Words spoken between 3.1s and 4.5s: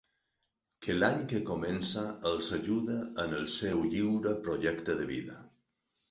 en el seu lliure